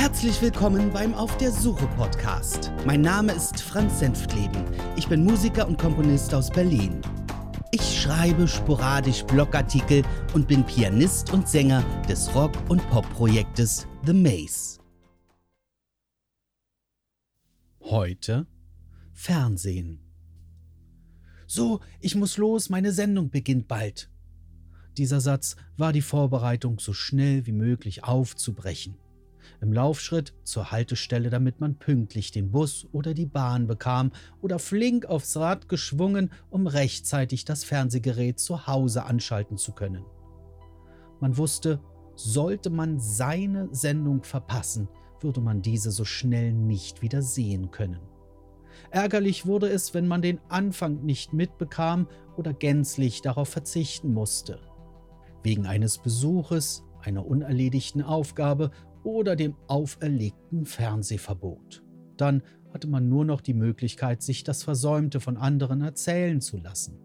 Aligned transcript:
Herzlich 0.00 0.40
willkommen 0.40 0.90
beim 0.90 1.12
Auf 1.12 1.36
der 1.36 1.52
Suche 1.52 1.86
Podcast. 1.88 2.72
Mein 2.86 3.02
Name 3.02 3.32
ist 3.32 3.60
Franz 3.60 3.98
Senftleben. 3.98 4.64
Ich 4.96 5.06
bin 5.08 5.22
Musiker 5.22 5.68
und 5.68 5.78
Komponist 5.78 6.32
aus 6.32 6.48
Berlin. 6.48 7.02
Ich 7.70 8.00
schreibe 8.00 8.48
sporadisch 8.48 9.22
Blogartikel 9.24 10.02
und 10.32 10.48
bin 10.48 10.64
Pianist 10.64 11.34
und 11.34 11.46
Sänger 11.46 11.84
des 12.08 12.34
Rock- 12.34 12.56
und 12.70 12.80
Pop-Projektes 12.88 13.86
The 14.06 14.14
Maze. 14.14 14.80
Heute 17.82 18.46
Fernsehen. 19.12 20.00
So, 21.46 21.80
ich 22.00 22.14
muss 22.14 22.38
los, 22.38 22.70
meine 22.70 22.92
Sendung 22.92 23.28
beginnt 23.28 23.68
bald. 23.68 24.10
Dieser 24.96 25.20
Satz 25.20 25.56
war 25.76 25.92
die 25.92 26.00
Vorbereitung, 26.00 26.78
so 26.78 26.94
schnell 26.94 27.44
wie 27.44 27.52
möglich 27.52 28.02
aufzubrechen 28.02 28.96
im 29.60 29.72
Laufschritt 29.72 30.34
zur 30.44 30.70
Haltestelle, 30.70 31.30
damit 31.30 31.60
man 31.60 31.76
pünktlich 31.76 32.32
den 32.32 32.50
Bus 32.50 32.86
oder 32.92 33.14
die 33.14 33.26
Bahn 33.26 33.66
bekam 33.66 34.12
oder 34.40 34.58
flink 34.58 35.06
aufs 35.06 35.36
Rad 35.36 35.68
geschwungen, 35.68 36.30
um 36.50 36.66
rechtzeitig 36.66 37.44
das 37.44 37.64
Fernsehgerät 37.64 38.38
zu 38.38 38.66
Hause 38.66 39.04
anschalten 39.04 39.56
zu 39.56 39.72
können. 39.72 40.04
Man 41.20 41.36
wusste, 41.36 41.80
sollte 42.14 42.70
man 42.70 42.98
seine 42.98 43.68
Sendung 43.72 44.22
verpassen, 44.22 44.88
würde 45.20 45.40
man 45.40 45.62
diese 45.62 45.90
so 45.90 46.04
schnell 46.04 46.52
nicht 46.52 47.02
wieder 47.02 47.22
sehen 47.22 47.70
können. 47.70 48.00
Ärgerlich 48.90 49.46
wurde 49.46 49.68
es, 49.68 49.94
wenn 49.94 50.06
man 50.08 50.22
den 50.22 50.40
Anfang 50.48 51.04
nicht 51.04 51.32
mitbekam 51.32 52.08
oder 52.36 52.52
gänzlich 52.52 53.22
darauf 53.22 53.48
verzichten 53.48 54.12
musste. 54.12 54.60
Wegen 55.42 55.66
eines 55.66 55.98
Besuches, 55.98 56.84
einer 57.02 57.26
unerledigten 57.26 58.02
Aufgabe 58.02 58.70
oder 59.04 59.36
dem 59.36 59.54
auferlegten 59.66 60.66
Fernsehverbot. 60.66 61.82
Dann 62.16 62.42
hatte 62.72 62.88
man 62.88 63.08
nur 63.08 63.24
noch 63.24 63.40
die 63.40 63.54
Möglichkeit, 63.54 64.22
sich 64.22 64.44
das 64.44 64.62
Versäumte 64.62 65.20
von 65.20 65.36
anderen 65.36 65.80
erzählen 65.80 66.40
zu 66.40 66.58
lassen. 66.58 66.98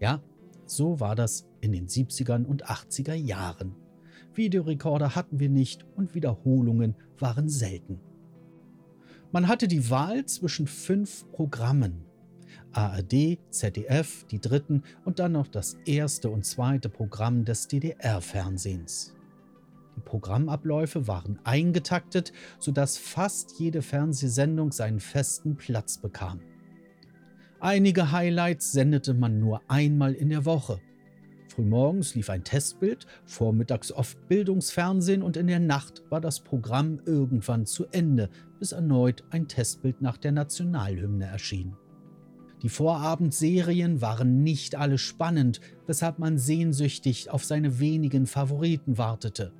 Ja, 0.00 0.22
so 0.66 1.00
war 1.00 1.14
das 1.14 1.46
in 1.60 1.72
den 1.72 1.86
70er 1.86 2.44
und 2.44 2.66
80er 2.66 3.14
Jahren. 3.14 3.76
Videorekorder 4.34 5.14
hatten 5.14 5.38
wir 5.38 5.48
nicht 5.48 5.84
und 5.96 6.14
Wiederholungen 6.14 6.96
waren 7.18 7.48
selten. 7.48 8.00
Man 9.32 9.48
hatte 9.48 9.68
die 9.68 9.90
Wahl 9.90 10.26
zwischen 10.26 10.66
fünf 10.66 11.30
Programmen. 11.32 12.06
ARD, 12.72 13.38
ZDF, 13.50 14.24
die 14.26 14.40
dritten 14.40 14.82
und 15.04 15.18
dann 15.18 15.32
noch 15.32 15.48
das 15.48 15.74
erste 15.86 16.30
und 16.30 16.44
zweite 16.44 16.88
Programm 16.88 17.44
des 17.44 17.68
DDR-Fernsehens. 17.68 19.14
Die 19.96 20.00
Programmabläufe 20.00 21.06
waren 21.06 21.38
eingetaktet, 21.44 22.32
sodass 22.58 22.98
fast 22.98 23.58
jede 23.58 23.82
Fernsehsendung 23.82 24.72
seinen 24.72 25.00
festen 25.00 25.56
Platz 25.56 25.98
bekam. 25.98 26.40
Einige 27.60 28.12
Highlights 28.12 28.72
sendete 28.72 29.14
man 29.14 29.40
nur 29.40 29.62
einmal 29.68 30.14
in 30.14 30.28
der 30.28 30.44
Woche. 30.44 30.80
Frühmorgens 31.48 32.14
lief 32.14 32.30
ein 32.30 32.42
Testbild, 32.42 33.06
vormittags 33.26 33.92
oft 33.92 34.28
Bildungsfernsehen 34.28 35.22
und 35.22 35.36
in 35.36 35.46
der 35.46 35.60
Nacht 35.60 36.02
war 36.10 36.20
das 36.20 36.40
Programm 36.40 37.00
irgendwann 37.06 37.64
zu 37.64 37.86
Ende, 37.92 38.28
bis 38.58 38.72
erneut 38.72 39.22
ein 39.30 39.46
Testbild 39.46 40.02
nach 40.02 40.16
der 40.16 40.32
Nationalhymne 40.32 41.26
erschien. 41.26 41.76
Die 42.62 42.68
Vorabendserien 42.68 44.00
waren 44.00 44.42
nicht 44.42 44.74
alle 44.74 44.98
spannend, 44.98 45.60
weshalb 45.86 46.18
man 46.18 46.38
sehnsüchtig 46.38 47.30
auf 47.30 47.44
seine 47.44 47.78
wenigen 47.78 48.26
Favoriten 48.26 48.98
wartete. 48.98 49.52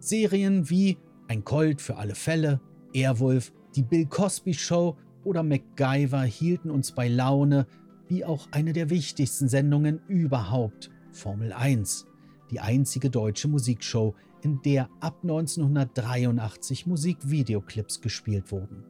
Serien 0.00 0.70
wie 0.70 0.96
Ein 1.26 1.44
Colt 1.44 1.82
für 1.82 1.96
alle 1.96 2.14
Fälle, 2.14 2.60
Airwolf, 2.94 3.52
Die 3.74 3.82
Bill 3.82 4.06
Cosby 4.06 4.54
Show 4.54 4.96
oder 5.24 5.42
MacGyver 5.42 6.22
hielten 6.22 6.70
uns 6.70 6.92
bei 6.92 7.08
Laune, 7.08 7.66
wie 8.06 8.24
auch 8.24 8.48
eine 8.52 8.72
der 8.72 8.90
wichtigsten 8.90 9.48
Sendungen 9.48 10.00
überhaupt, 10.08 10.90
Formel 11.12 11.52
1, 11.52 12.06
die 12.50 12.60
einzige 12.60 13.10
deutsche 13.10 13.48
Musikshow, 13.48 14.14
in 14.40 14.62
der 14.62 14.88
ab 15.00 15.18
1983 15.22 16.86
Musikvideoclips 16.86 18.00
gespielt 18.00 18.52
wurden. 18.52 18.84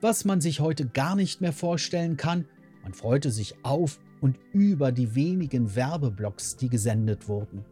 Was 0.00 0.24
man 0.24 0.40
sich 0.40 0.60
heute 0.60 0.86
gar 0.86 1.14
nicht 1.14 1.40
mehr 1.42 1.52
vorstellen 1.52 2.16
kann, 2.16 2.46
man 2.82 2.94
freute 2.94 3.30
sich 3.30 3.54
auf 3.62 4.00
und 4.20 4.38
über 4.52 4.92
die 4.92 5.14
wenigen 5.14 5.76
Werbeblocks, 5.76 6.56
die 6.56 6.70
gesendet 6.70 7.28
wurden. 7.28 7.64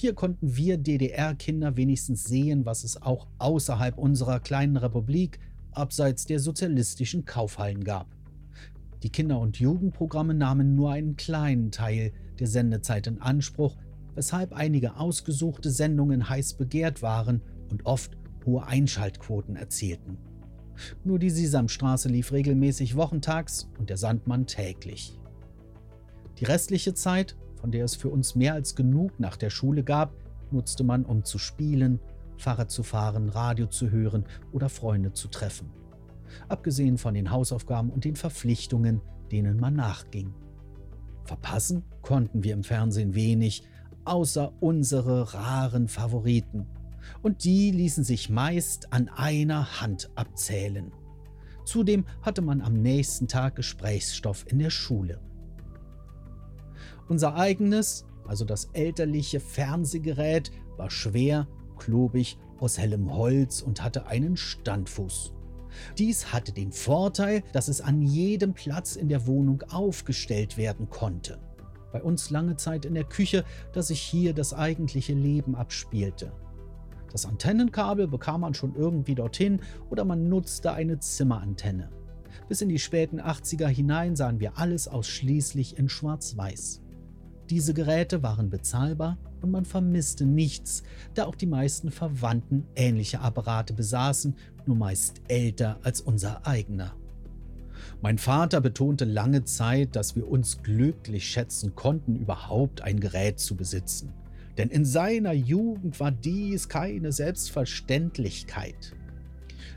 Hier 0.00 0.14
konnten 0.14 0.56
wir 0.56 0.78
DDR-Kinder 0.78 1.76
wenigstens 1.76 2.24
sehen, 2.24 2.64
was 2.64 2.84
es 2.84 3.02
auch 3.02 3.26
außerhalb 3.36 3.98
unserer 3.98 4.40
kleinen 4.40 4.78
Republik, 4.78 5.38
abseits 5.72 6.24
der 6.24 6.40
sozialistischen 6.40 7.26
Kaufhallen 7.26 7.84
gab. 7.84 8.06
Die 9.02 9.10
Kinder- 9.10 9.38
und 9.38 9.60
Jugendprogramme 9.60 10.32
nahmen 10.32 10.74
nur 10.74 10.90
einen 10.90 11.16
kleinen 11.16 11.70
Teil 11.70 12.14
der 12.38 12.46
Sendezeit 12.46 13.08
in 13.08 13.20
Anspruch, 13.20 13.76
weshalb 14.14 14.54
einige 14.54 14.96
ausgesuchte 14.96 15.70
Sendungen 15.70 16.30
heiß 16.30 16.54
begehrt 16.54 17.02
waren 17.02 17.42
und 17.70 17.84
oft 17.84 18.16
hohe 18.46 18.66
Einschaltquoten 18.66 19.54
erzielten. 19.54 20.16
Nur 21.04 21.18
die 21.18 21.28
Sesamstraße 21.28 22.08
lief 22.08 22.32
regelmäßig 22.32 22.96
wochentags 22.96 23.68
und 23.78 23.90
der 23.90 23.98
Sandmann 23.98 24.46
täglich. 24.46 25.20
Die 26.38 26.46
restliche 26.46 26.94
Zeit 26.94 27.36
von 27.60 27.70
der 27.70 27.84
es 27.84 27.94
für 27.94 28.08
uns 28.08 28.34
mehr 28.34 28.54
als 28.54 28.74
genug 28.74 29.18
nach 29.20 29.36
der 29.36 29.50
Schule 29.50 29.84
gab, 29.84 30.14
nutzte 30.50 30.84
man, 30.84 31.04
um 31.04 31.24
zu 31.24 31.38
spielen, 31.38 32.00
Fahrrad 32.38 32.70
zu 32.70 32.82
fahren, 32.82 33.28
Radio 33.28 33.66
zu 33.66 33.90
hören 33.90 34.24
oder 34.52 34.68
Freunde 34.68 35.12
zu 35.12 35.28
treffen. 35.28 35.70
Abgesehen 36.48 36.96
von 36.96 37.14
den 37.14 37.30
Hausaufgaben 37.30 37.90
und 37.90 38.04
den 38.04 38.16
Verpflichtungen, 38.16 39.00
denen 39.30 39.60
man 39.60 39.74
nachging. 39.74 40.32
Verpassen 41.24 41.84
konnten 42.02 42.42
wir 42.42 42.54
im 42.54 42.64
Fernsehen 42.64 43.14
wenig, 43.14 43.64
außer 44.04 44.52
unsere 44.60 45.34
raren 45.34 45.88
Favoriten. 45.88 46.66
Und 47.22 47.44
die 47.44 47.70
ließen 47.70 48.04
sich 48.04 48.30
meist 48.30 48.92
an 48.92 49.08
einer 49.08 49.80
Hand 49.80 50.10
abzählen. 50.14 50.92
Zudem 51.64 52.04
hatte 52.22 52.42
man 52.42 52.62
am 52.62 52.74
nächsten 52.74 53.28
Tag 53.28 53.56
Gesprächsstoff 53.56 54.44
in 54.48 54.58
der 54.58 54.70
Schule. 54.70 55.20
Unser 57.10 57.34
eigenes, 57.34 58.06
also 58.28 58.44
das 58.44 58.66
elterliche 58.72 59.40
Fernsehgerät, 59.40 60.52
war 60.76 60.90
schwer, 60.90 61.48
klobig, 61.76 62.38
aus 62.60 62.78
hellem 62.78 63.12
Holz 63.12 63.62
und 63.62 63.82
hatte 63.82 64.06
einen 64.06 64.36
Standfuß. 64.36 65.32
Dies 65.98 66.32
hatte 66.32 66.52
den 66.52 66.70
Vorteil, 66.70 67.42
dass 67.52 67.66
es 67.66 67.80
an 67.80 68.00
jedem 68.00 68.54
Platz 68.54 68.94
in 68.94 69.08
der 69.08 69.26
Wohnung 69.26 69.60
aufgestellt 69.70 70.56
werden 70.56 70.88
konnte. 70.88 71.40
Bei 71.92 72.00
uns 72.00 72.30
lange 72.30 72.54
Zeit 72.54 72.84
in 72.84 72.94
der 72.94 73.02
Küche, 73.02 73.44
dass 73.72 73.88
sich 73.88 74.00
hier 74.00 74.32
das 74.32 74.54
eigentliche 74.54 75.14
Leben 75.14 75.56
abspielte. 75.56 76.32
Das 77.10 77.26
Antennenkabel 77.26 78.06
bekam 78.06 78.42
man 78.42 78.54
schon 78.54 78.76
irgendwie 78.76 79.16
dorthin 79.16 79.62
oder 79.90 80.04
man 80.04 80.28
nutzte 80.28 80.74
eine 80.74 81.00
Zimmerantenne. 81.00 81.90
Bis 82.48 82.62
in 82.62 82.68
die 82.68 82.78
späten 82.78 83.20
80er 83.20 83.66
hinein 83.66 84.14
sahen 84.14 84.38
wir 84.38 84.58
alles 84.58 84.86
ausschließlich 84.86 85.76
in 85.76 85.88
Schwarz-Weiß. 85.88 86.82
Diese 87.50 87.74
Geräte 87.74 88.22
waren 88.22 88.48
bezahlbar 88.48 89.18
und 89.42 89.50
man 89.50 89.64
vermisste 89.64 90.24
nichts, 90.24 90.84
da 91.14 91.24
auch 91.24 91.34
die 91.34 91.46
meisten 91.46 91.90
Verwandten 91.90 92.64
ähnliche 92.76 93.20
Apparate 93.20 93.72
besaßen, 93.72 94.36
nur 94.66 94.76
meist 94.76 95.20
älter 95.26 95.80
als 95.82 96.00
unser 96.00 96.46
eigener. 96.46 96.94
Mein 98.02 98.18
Vater 98.18 98.60
betonte 98.60 99.04
lange 99.04 99.42
Zeit, 99.42 99.96
dass 99.96 100.14
wir 100.14 100.28
uns 100.28 100.62
glücklich 100.62 101.28
schätzen 101.28 101.74
konnten, 101.74 102.14
überhaupt 102.14 102.82
ein 102.82 103.00
Gerät 103.00 103.40
zu 103.40 103.56
besitzen. 103.56 104.12
Denn 104.56 104.68
in 104.68 104.84
seiner 104.84 105.32
Jugend 105.32 105.98
war 105.98 106.12
dies 106.12 106.68
keine 106.68 107.10
Selbstverständlichkeit. 107.10 108.94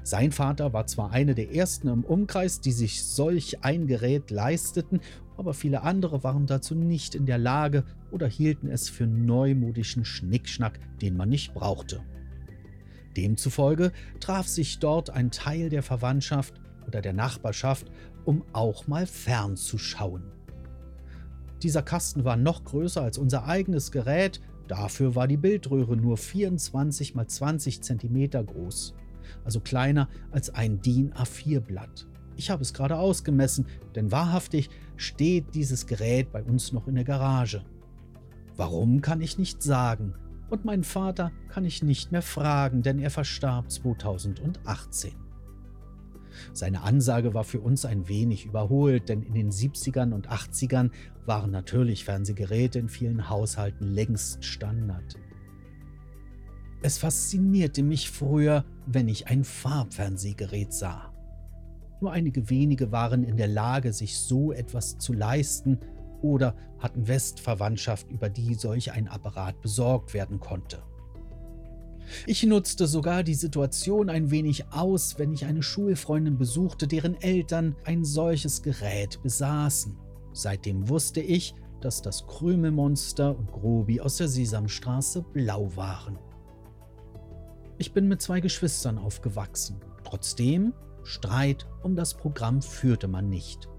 Sein 0.04 0.34
Vater 0.34 0.74
war 0.74 0.86
zwar 0.86 1.12
eine 1.12 1.34
der 1.34 1.56
ersten 1.56 1.88
im 1.88 2.04
Umkreis, 2.04 2.60
die 2.60 2.74
sich 2.74 3.04
solch 3.04 3.64
ein 3.64 3.88
Gerät 3.88 4.32
leisteten, 4.32 5.00
aber 5.38 5.54
viele 5.54 5.82
andere 5.82 6.24
waren 6.24 6.46
dazu 6.46 6.76
nicht 6.76 7.16
in 7.16 7.26
der 7.26 7.38
Lage 7.38 7.84
oder 8.12 8.28
hielten 8.28 8.68
es 8.68 8.90
für 8.90 9.08
neumodischen 9.08 10.06
Schnickschnack, 10.06 10.80
den 11.02 11.18
man 11.18 11.30
nicht 11.30 11.54
brauchte. 11.54 12.02
Demzufolge 13.16 13.92
traf 14.20 14.48
sich 14.48 14.80
dort 14.80 15.10
ein 15.10 15.32
Teil 15.32 15.70
der 15.70 15.84
Verwandtschaft 15.84 16.56
oder 16.88 17.02
der 17.02 17.14
Nachbarschaft, 17.14 17.92
um 18.26 18.44
auch 18.54 18.88
mal 18.88 19.06
fernzuschauen. 19.06 20.24
Dieser 21.62 21.82
Kasten 21.82 22.26
war 22.26 22.36
noch 22.36 22.66
größer 22.66 23.02
als 23.02 23.18
unser 23.18 23.46
eigenes 23.46 23.92
Gerät, 23.92 24.42
dafür 24.68 25.16
war 25.16 25.28
die 25.28 25.38
Bildröhre 25.38 25.96
nur 25.96 26.18
24 26.18 27.16
x 27.16 27.36
20 27.36 27.82
cm 27.82 28.46
groß, 28.46 28.96
also 29.46 29.60
kleiner 29.60 30.10
als 30.32 30.50
ein 30.50 30.82
DIN 30.82 31.14
A4-Blatt. 31.14 32.08
Ich 32.36 32.50
habe 32.50 32.62
es 32.62 32.74
gerade 32.74 32.98
ausgemessen, 32.98 33.68
denn 33.96 34.12
wahrhaftig 34.12 34.70
steht 34.96 35.56
dieses 35.56 35.88
Gerät 35.88 36.32
bei 36.32 36.44
uns 36.44 36.72
noch 36.72 36.88
in 36.88 36.96
der 36.96 37.04
Garage. 37.04 37.64
Warum 38.56 39.02
kann 39.02 39.22
ich 39.22 39.38
nicht 39.38 39.64
sagen, 39.64 40.14
Und 40.50 40.66
meinen 40.66 40.84
Vater 40.84 41.32
kann 41.50 41.66
ich 41.66 41.82
nicht 41.82 42.12
mehr 42.12 42.22
fragen, 42.22 42.84
denn 42.84 43.00
er 43.00 43.10
verstarb 43.10 43.72
2018. 43.72 45.14
Seine 46.52 46.82
Ansage 46.82 47.34
war 47.34 47.44
für 47.44 47.60
uns 47.60 47.86
ein 47.86 48.08
wenig 48.08 48.46
überholt, 48.46 49.10
denn 49.10 49.24
in 49.24 49.34
den 49.34 49.52
70ern 49.52 50.14
und 50.14 50.30
80ern 50.30 50.92
waren 51.26 51.52
natürlich 51.52 52.06
Fernsehgeräte 52.06 52.80
in 52.80 52.90
vielen 52.90 53.30
Haushalten 53.30 53.88
längst 53.88 54.44
Standard. 54.44 55.16
Es 56.82 56.98
faszinierte 56.98 57.82
mich 57.82 58.12
früher, 58.12 58.66
wenn 58.86 59.08
ich 59.08 59.28
ein 59.28 59.44
Farbfernsehgerät 59.44 60.74
sah. 60.74 61.13
Nur 62.04 62.12
einige 62.12 62.50
wenige 62.50 62.92
waren 62.92 63.24
in 63.24 63.38
der 63.38 63.48
Lage, 63.48 63.94
sich 63.94 64.18
so 64.18 64.52
etwas 64.52 64.98
zu 64.98 65.14
leisten 65.14 65.80
oder 66.22 66.54
hatten 66.78 67.08
Westverwandtschaft, 67.08 68.12
über 68.12 68.28
die 68.28 68.56
solch 68.56 68.92
ein 68.92 69.08
Apparat 69.08 69.62
besorgt 69.62 70.14
werden 70.14 70.42
konnte. 70.42 70.84
Ich 72.28 72.44
nutzte 72.44 72.88
sogar 72.88 73.24
die 73.24 73.36
Situation 73.36 74.10
ein 74.10 74.32
wenig 74.32 74.66
aus, 74.74 75.18
wenn 75.18 75.32
ich 75.32 75.46
eine 75.46 75.64
Schulfreundin 75.64 76.38
besuchte, 76.38 76.90
deren 76.90 77.16
Eltern 77.22 77.74
ein 77.86 78.04
solches 78.04 78.62
Gerät 78.64 79.24
besaßen. 79.24 79.96
Seitdem 80.34 80.90
wusste 80.90 81.22
ich, 81.22 81.56
dass 81.80 82.02
das 82.02 82.28
Krümelmonster 82.28 83.34
und 83.34 83.50
Grobi 83.50 84.02
aus 84.02 84.18
der 84.18 84.28
Sesamstraße 84.28 85.22
blau 85.22 85.74
waren. 85.78 86.20
Ich 87.78 87.94
bin 87.94 88.10
mit 88.10 88.22
zwei 88.22 88.42
Geschwistern 88.42 88.98
aufgewachsen. 88.98 89.78
Trotzdem, 90.04 90.74
Streit 91.04 91.68
um 91.82 91.96
das 91.96 92.16
Programm 92.16 92.62
führte 92.62 93.08
man 93.08 93.30
nicht. 93.30 93.70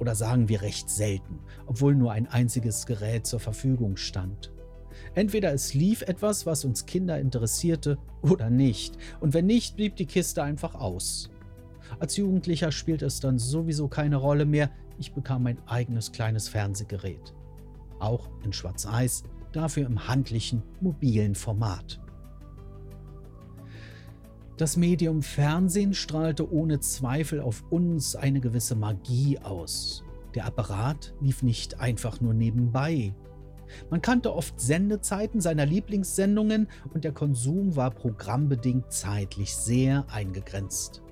Oder 0.00 0.14
sagen 0.14 0.48
wir 0.48 0.62
recht 0.62 0.88
selten, 0.88 1.40
obwohl 1.66 1.94
nur 1.94 2.12
ein 2.12 2.26
einziges 2.26 2.86
Gerät 2.86 3.26
zur 3.26 3.40
Verfügung 3.40 3.96
stand. 3.96 4.52
Entweder 5.14 5.52
es 5.52 5.74
lief 5.74 6.02
etwas, 6.02 6.46
was 6.46 6.64
uns 6.64 6.86
Kinder 6.86 7.18
interessierte, 7.20 7.98
oder 8.22 8.50
nicht. 8.50 8.96
Und 9.20 9.34
wenn 9.34 9.46
nicht, 9.46 9.76
blieb 9.76 9.96
die 9.96 10.06
Kiste 10.06 10.42
einfach 10.42 10.74
aus. 10.74 11.30
Als 11.98 12.16
Jugendlicher 12.16 12.72
spielte 12.72 13.06
es 13.06 13.20
dann 13.20 13.38
sowieso 13.38 13.88
keine 13.88 14.16
Rolle 14.16 14.46
mehr. 14.46 14.70
Ich 14.98 15.12
bekam 15.12 15.42
mein 15.42 15.58
eigenes 15.66 16.12
kleines 16.12 16.48
Fernsehgerät. 16.48 17.34
Auch 17.98 18.30
in 18.42 18.52
Schwarz-Weiß, 18.52 19.24
dafür 19.52 19.86
im 19.86 20.08
handlichen, 20.08 20.62
mobilen 20.80 21.34
Format. 21.34 22.00
Das 24.56 24.78
Medium 24.78 25.20
Fernsehen 25.20 25.92
strahlte 25.92 26.50
ohne 26.50 26.80
Zweifel 26.80 27.42
auf 27.42 27.62
uns 27.68 28.16
eine 28.16 28.40
gewisse 28.40 28.74
Magie 28.74 29.38
aus. 29.38 30.02
Der 30.34 30.46
Apparat 30.46 31.14
lief 31.20 31.42
nicht 31.42 31.78
einfach 31.78 32.22
nur 32.22 32.32
nebenbei. 32.32 33.12
Man 33.90 34.00
kannte 34.00 34.34
oft 34.34 34.58
Sendezeiten 34.58 35.42
seiner 35.42 35.66
Lieblingssendungen 35.66 36.68
und 36.94 37.04
der 37.04 37.12
Konsum 37.12 37.76
war 37.76 37.90
programmbedingt 37.90 38.90
zeitlich 38.90 39.54
sehr 39.54 40.06
eingegrenzt. 40.10 41.02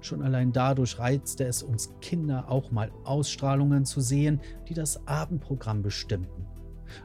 Schon 0.00 0.22
allein 0.22 0.52
dadurch 0.52 0.98
reizte 0.98 1.44
es 1.44 1.62
uns 1.62 1.92
Kinder 2.00 2.50
auch 2.50 2.70
mal 2.70 2.90
Ausstrahlungen 3.04 3.84
zu 3.84 4.00
sehen, 4.00 4.40
die 4.66 4.74
das 4.74 5.06
Abendprogramm 5.06 5.82
bestimmten. 5.82 6.46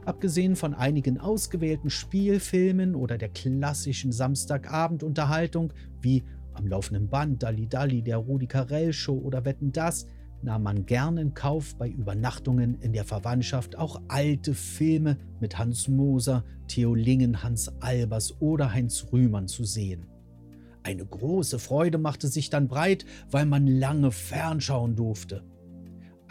Abgesehen 0.04 0.56
von 0.56 0.74
einigen 0.74 1.18
ausgewählten 1.18 1.90
Spielfilmen 1.90 2.94
oder 2.94 3.18
der 3.18 3.28
klassischen 3.28 4.12
Samstagabendunterhaltung 4.12 5.72
wie 6.00 6.24
am 6.54 6.66
laufenden 6.66 7.08
Band, 7.08 7.42
Dalli 7.42 7.66
Dalli, 7.66 8.02
der 8.02 8.18
Rudi 8.18 8.46
Carell 8.46 8.92
Show 8.92 9.18
oder 9.18 9.44
Wetten 9.44 9.72
das, 9.72 10.06
nahm 10.42 10.62
man 10.62 10.86
gern 10.86 11.16
in 11.16 11.34
Kauf, 11.34 11.74
bei 11.76 11.88
Übernachtungen 11.88 12.80
in 12.80 12.92
der 12.92 13.04
Verwandtschaft 13.04 13.76
auch 13.76 14.00
alte 14.08 14.54
Filme 14.54 15.16
mit 15.40 15.58
Hans 15.58 15.88
Moser, 15.88 16.44
Theo 16.68 16.94
Lingen, 16.94 17.42
Hans 17.42 17.72
Albers 17.80 18.40
oder 18.40 18.72
Heinz 18.72 19.06
Rühmann 19.12 19.48
zu 19.48 19.64
sehen. 19.64 20.06
Eine 20.82 21.06
große 21.06 21.58
Freude 21.58 21.96
machte 21.96 22.28
sich 22.28 22.50
dann 22.50 22.68
breit, 22.68 23.06
weil 23.30 23.46
man 23.46 23.66
lange 23.66 24.10
fernschauen 24.12 24.96
durfte. 24.96 25.42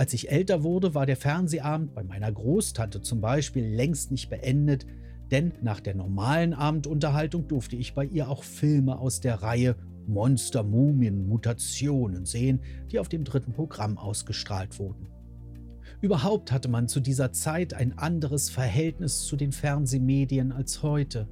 Als 0.04 0.14
ich 0.14 0.30
älter 0.30 0.64
wurde, 0.64 0.94
war 0.96 1.06
der 1.06 1.16
Fernsehabend 1.16 1.96
bei 1.96 2.04
meiner 2.04 2.30
Großtante 2.30 3.02
zum 3.02 3.22
Beispiel 3.22 3.66
längst 3.66 4.12
nicht 4.12 4.30
beendet, 4.30 4.86
denn 5.32 5.54
nach 5.62 5.80
der 5.80 5.96
normalen 5.96 6.54
Abendunterhaltung 6.54 7.48
durfte 7.48 7.78
ich 7.78 7.94
bei 7.94 8.04
ihr 8.04 8.28
auch 8.28 8.44
Filme 8.44 9.00
aus 9.00 9.22
der 9.22 9.36
Reihe 9.36 9.78
Monster, 10.06 10.62
Mumien, 10.62 11.26
Mutationen 11.30 12.26
sehen, 12.26 12.60
die 12.92 13.00
auf 13.00 13.08
dem 13.08 13.24
dritten 13.24 13.54
Programm 13.54 13.98
ausgestrahlt 13.98 14.78
wurden. 14.78 15.08
Überhaupt 16.02 16.52
hatte 16.52 16.68
man 16.68 16.90
zu 16.90 17.00
dieser 17.00 17.32
Zeit 17.32 17.74
ein 17.74 17.98
anderes 17.98 18.50
Verhältnis 18.50 19.26
zu 19.26 19.38
den 19.38 19.54
Fernsehmedien 19.54 20.52
als 20.52 20.84
heute. 20.84 21.30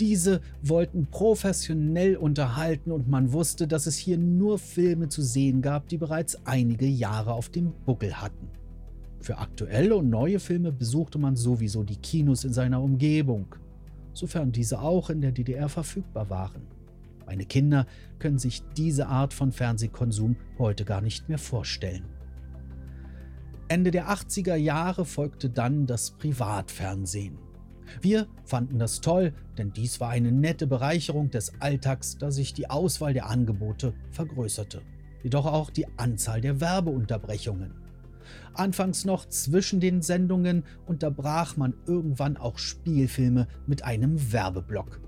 Diese 0.00 0.40
wollten 0.62 1.06
professionell 1.06 2.16
unterhalten 2.16 2.92
und 2.92 3.08
man 3.08 3.32
wusste, 3.32 3.68
dass 3.68 3.86
es 3.86 3.96
hier 3.96 4.18
nur 4.18 4.58
Filme 4.58 5.08
zu 5.08 5.22
sehen 5.22 5.62
gab, 5.62 5.88
die 5.88 5.98
bereits 5.98 6.38
einige 6.46 6.86
Jahre 6.86 7.34
auf 7.34 7.50
dem 7.50 7.72
Buckel 7.84 8.14
hatten. 8.14 8.48
Für 9.20 9.38
aktuelle 9.38 9.94
und 9.96 10.10
neue 10.10 10.40
Filme 10.40 10.72
besuchte 10.72 11.18
man 11.18 11.36
sowieso 11.36 11.84
die 11.84 11.96
Kinos 11.96 12.44
in 12.44 12.52
seiner 12.52 12.82
Umgebung, 12.82 13.54
sofern 14.12 14.50
diese 14.50 14.80
auch 14.80 15.10
in 15.10 15.20
der 15.20 15.32
DDR 15.32 15.68
verfügbar 15.68 16.28
waren. 16.28 16.62
Meine 17.26 17.44
Kinder 17.44 17.86
können 18.18 18.38
sich 18.38 18.62
diese 18.76 19.06
Art 19.06 19.32
von 19.32 19.52
Fernsehkonsum 19.52 20.36
heute 20.58 20.84
gar 20.84 21.00
nicht 21.00 21.28
mehr 21.28 21.38
vorstellen. 21.38 22.04
Ende 23.68 23.90
der 23.90 24.10
80er 24.10 24.56
Jahre 24.56 25.04
folgte 25.04 25.48
dann 25.48 25.86
das 25.86 26.10
Privatfernsehen. 26.10 27.38
Wir 28.00 28.26
fanden 28.44 28.78
das 28.78 29.00
toll, 29.00 29.32
denn 29.58 29.72
dies 29.72 30.00
war 30.00 30.10
eine 30.10 30.32
nette 30.32 30.66
Bereicherung 30.66 31.30
des 31.30 31.52
Alltags, 31.60 32.18
da 32.18 32.30
sich 32.30 32.54
die 32.54 32.70
Auswahl 32.70 33.14
der 33.14 33.28
Angebote 33.28 33.94
vergrößerte. 34.10 34.82
Jedoch 35.22 35.46
auch 35.46 35.70
die 35.70 35.86
Anzahl 35.98 36.40
der 36.40 36.60
Werbeunterbrechungen. 36.60 37.74
Anfangs 38.54 39.04
noch 39.04 39.26
zwischen 39.26 39.80
den 39.80 40.02
Sendungen 40.02 40.64
unterbrach 40.86 41.56
man 41.56 41.74
irgendwann 41.86 42.36
auch 42.36 42.58
Spielfilme 42.58 43.46
mit 43.66 43.84
einem 43.84 44.32
Werbeblock. 44.32 45.00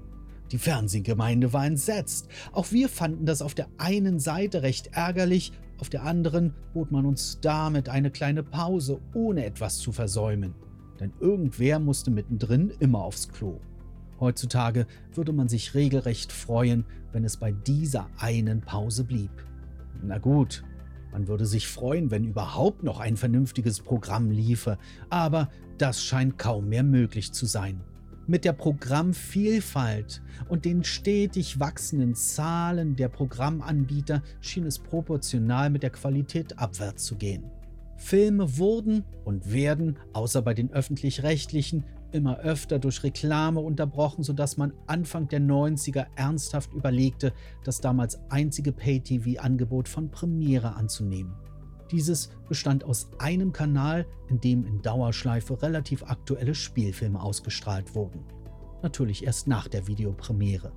Die 0.52 0.58
Fernsehgemeinde 0.58 1.52
war 1.52 1.66
entsetzt. 1.66 2.28
Auch 2.52 2.70
wir 2.70 2.88
fanden 2.88 3.26
das 3.26 3.42
auf 3.42 3.54
der 3.54 3.68
einen 3.78 4.20
Seite 4.20 4.62
recht 4.62 4.90
ärgerlich, 4.92 5.52
auf 5.78 5.88
der 5.90 6.04
anderen 6.04 6.54
bot 6.72 6.92
man 6.92 7.04
uns 7.04 7.40
damit 7.40 7.88
eine 7.88 8.10
kleine 8.10 8.42
Pause, 8.42 9.00
ohne 9.12 9.44
etwas 9.44 9.78
zu 9.78 9.90
versäumen. 9.90 10.54
Denn 11.00 11.12
irgendwer 11.20 11.78
musste 11.78 12.10
mittendrin 12.10 12.72
immer 12.78 13.02
aufs 13.02 13.28
Klo. 13.28 13.60
Heutzutage 14.20 14.86
würde 15.12 15.32
man 15.32 15.48
sich 15.48 15.74
regelrecht 15.74 16.32
freuen, 16.32 16.84
wenn 17.12 17.24
es 17.24 17.36
bei 17.36 17.52
dieser 17.52 18.08
einen 18.18 18.60
Pause 18.60 19.04
blieb. 19.04 19.30
Na 20.02 20.18
gut, 20.18 20.64
man 21.12 21.28
würde 21.28 21.46
sich 21.46 21.68
freuen, 21.68 22.10
wenn 22.10 22.24
überhaupt 22.24 22.82
noch 22.82 23.00
ein 23.00 23.16
vernünftiges 23.16 23.80
Programm 23.80 24.30
liefe, 24.30 24.78
aber 25.10 25.48
das 25.78 26.02
scheint 26.02 26.38
kaum 26.38 26.68
mehr 26.68 26.82
möglich 26.82 27.32
zu 27.32 27.46
sein. 27.46 27.80
Mit 28.26 28.44
der 28.44 28.52
Programmvielfalt 28.52 30.22
und 30.48 30.64
den 30.64 30.82
stetig 30.82 31.60
wachsenden 31.60 32.14
Zahlen 32.14 32.96
der 32.96 33.08
Programmanbieter 33.08 34.22
schien 34.40 34.64
es 34.64 34.78
proportional 34.78 35.68
mit 35.70 35.82
der 35.82 35.90
Qualität 35.90 36.58
abwärts 36.58 37.04
zu 37.04 37.16
gehen. 37.16 37.44
Filme 37.96 38.58
wurden 38.58 39.04
und 39.24 39.52
werden, 39.52 39.98
außer 40.12 40.42
bei 40.42 40.54
den 40.54 40.72
öffentlich-rechtlichen, 40.72 41.84
immer 42.12 42.38
öfter 42.38 42.78
durch 42.78 43.02
Reklame 43.02 43.60
unterbrochen, 43.60 44.22
sodass 44.22 44.56
man 44.56 44.72
Anfang 44.86 45.28
der 45.28 45.40
90er 45.40 46.06
ernsthaft 46.14 46.72
überlegte, 46.72 47.32
das 47.64 47.80
damals 47.80 48.18
einzige 48.30 48.72
Pay-TV-Angebot 48.72 49.88
von 49.88 50.10
Premiere 50.10 50.76
anzunehmen. 50.76 51.34
Dieses 51.90 52.30
bestand 52.48 52.84
aus 52.84 53.10
einem 53.18 53.52
Kanal, 53.52 54.06
in 54.28 54.40
dem 54.40 54.64
in 54.64 54.80
Dauerschleife 54.80 55.60
relativ 55.62 56.04
aktuelle 56.04 56.54
Spielfilme 56.54 57.20
ausgestrahlt 57.20 57.94
wurden. 57.94 58.24
Natürlich 58.82 59.24
erst 59.24 59.48
nach 59.48 59.68
der 59.68 59.86
Videopremiere. 59.86 60.72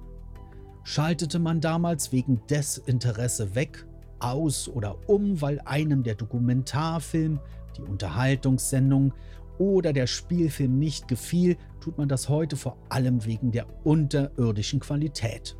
Schaltete 0.83 1.39
man 1.39 1.61
damals 1.61 2.11
wegen 2.11 2.41
Desinteresse 2.49 3.55
weg, 3.55 3.85
aus 4.19 4.67
oder 4.67 5.09
um, 5.09 5.41
weil 5.41 5.59
einem 5.61 6.03
der 6.03 6.15
Dokumentarfilm, 6.15 7.39
die 7.77 7.81
Unterhaltungssendung 7.81 9.13
oder 9.57 9.93
der 9.93 10.07
Spielfilm 10.07 10.77
nicht 10.77 11.07
gefiel, 11.07 11.57
tut 11.79 11.97
man 11.97 12.09
das 12.09 12.29
heute 12.29 12.55
vor 12.55 12.77
allem 12.89 13.25
wegen 13.25 13.51
der 13.51 13.65
unterirdischen 13.83 14.79
Qualität. 14.79 15.55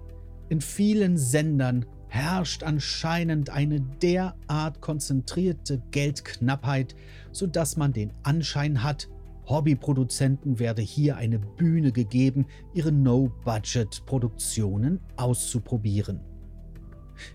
In 0.49 0.61
vielen 0.61 1.17
Sendern 1.17 1.85
herrscht 2.07 2.63
anscheinend 2.63 3.49
eine 3.49 3.81
derart 3.81 4.81
konzentrierte 4.81 5.81
Geldknappheit, 5.91 6.95
sodass 7.31 7.75
man 7.75 7.91
den 7.91 8.13
Anschein 8.23 8.83
hat, 8.83 9.09
Hobbyproduzenten 9.47 10.59
werde 10.59 10.81
hier 10.81 11.17
eine 11.17 11.39
Bühne 11.39 11.91
gegeben, 11.91 12.45
ihre 12.73 12.91
No-Budget-Produktionen 12.91 14.99
auszuprobieren. 15.15 16.19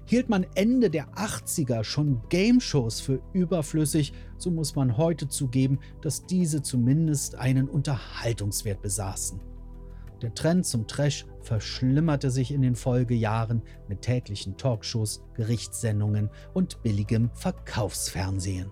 Hielt 0.04 0.28
man 0.28 0.46
Ende 0.54 0.90
der 0.90 1.08
80er 1.14 1.84
schon 1.84 2.20
Game-Shows 2.28 3.00
für 3.00 3.20
überflüssig, 3.32 4.12
so 4.38 4.50
muss 4.50 4.74
man 4.74 4.96
heute 4.96 5.28
zugeben, 5.28 5.78
dass 6.00 6.26
diese 6.26 6.62
zumindest 6.62 7.36
einen 7.36 7.68
Unterhaltungswert 7.68 8.82
besaßen. 8.82 9.40
Der 10.22 10.34
Trend 10.34 10.64
zum 10.64 10.86
Trash 10.86 11.26
verschlimmerte 11.40 12.30
sich 12.30 12.52
in 12.52 12.62
den 12.62 12.76
Folgejahren 12.76 13.62
mit 13.88 14.02
täglichen 14.02 14.56
Talkshows, 14.56 15.24
Gerichtssendungen 15.34 16.30
und 16.54 16.80
billigem 16.82 17.30
Verkaufsfernsehen. 17.34 18.70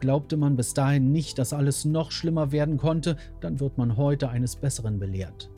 Glaubte 0.00 0.36
man 0.36 0.56
bis 0.56 0.74
dahin 0.74 1.10
nicht, 1.12 1.38
dass 1.38 1.52
alles 1.52 1.84
noch 1.84 2.10
schlimmer 2.10 2.52
werden 2.52 2.76
konnte, 2.76 3.16
dann 3.40 3.60
wird 3.60 3.78
man 3.78 3.96
heute 3.96 4.28
eines 4.28 4.56
Besseren 4.56 4.98
belehrt. 4.98 5.50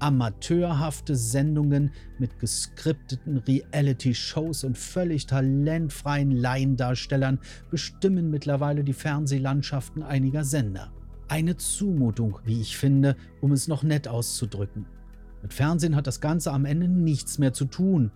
Amateurhafte 0.00 1.16
Sendungen 1.16 1.90
mit 2.18 2.38
geskripteten 2.38 3.38
Reality-Shows 3.38 4.64
und 4.64 4.78
völlig 4.78 5.26
talentfreien 5.26 6.30
Laiendarstellern 6.30 7.38
bestimmen 7.70 8.30
mittlerweile 8.30 8.84
die 8.84 8.92
Fernsehlandschaften 8.92 10.02
einiger 10.02 10.44
Sender. 10.44 10.92
Eine 11.28 11.56
Zumutung, 11.56 12.38
wie 12.44 12.60
ich 12.60 12.76
finde, 12.76 13.16
um 13.40 13.52
es 13.52 13.68
noch 13.68 13.82
nett 13.82 14.08
auszudrücken. 14.08 14.86
Mit 15.42 15.54
Fernsehen 15.54 15.94
hat 15.94 16.06
das 16.06 16.20
Ganze 16.20 16.52
am 16.52 16.64
Ende 16.64 16.88
nichts 16.88 17.38
mehr 17.38 17.52
zu 17.52 17.66
tun. 17.66 18.10